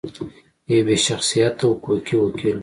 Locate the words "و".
2.57-2.59